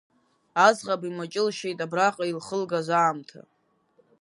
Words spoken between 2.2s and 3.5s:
илхылгаз аамҭа…